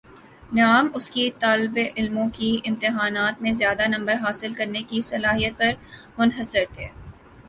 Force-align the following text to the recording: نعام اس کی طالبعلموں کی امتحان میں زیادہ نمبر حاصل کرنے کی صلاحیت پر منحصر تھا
نعام 0.53 0.87
اس 0.93 1.09
کی 1.09 1.29
طالبعلموں 1.39 2.27
کی 2.33 2.49
امتحان 2.65 3.17
میں 3.39 3.51
زیادہ 3.51 3.87
نمبر 3.87 4.15
حاصل 4.21 4.53
کرنے 4.53 4.81
کی 4.83 5.01
صلاحیت 5.01 5.57
پر 5.57 5.71
منحصر 6.17 6.63
تھا 6.73 6.87